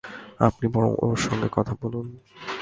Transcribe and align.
আপনি 0.39 0.65
বরং 0.67 0.91
ওঁর 0.99 1.17
সঙ্গে 1.17 1.49
কথা 1.51 1.73
বলুন। 1.81 2.07